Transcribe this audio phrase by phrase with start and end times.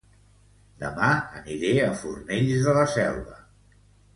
[0.83, 3.39] Dema aniré a Fornells de la Selva